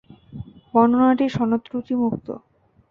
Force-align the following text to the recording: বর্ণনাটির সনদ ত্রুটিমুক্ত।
বর্ণনাটির 0.73 1.31
সনদ 1.35 1.61
ত্রুটিমুক্ত। 1.65 2.27